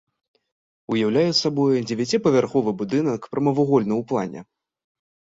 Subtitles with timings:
[0.93, 4.41] Уяўляе сабой дзевяціпавярховы будынак прамавугольны ў плане.